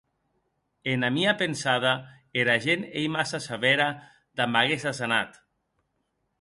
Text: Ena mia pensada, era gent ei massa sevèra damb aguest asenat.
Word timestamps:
Ena 0.93 1.09
mia 1.17 1.33
pensada, 1.41 1.91
era 2.45 2.57
gent 2.65 2.87
ei 3.03 3.07
massa 3.19 3.43
sevèra 3.49 3.89
damb 4.41 4.61
aguest 4.65 4.93
asenat. 4.95 5.41